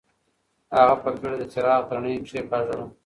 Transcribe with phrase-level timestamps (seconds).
[0.77, 2.85] هغه په بېړه د څراغ تڼۍ کېکاږله.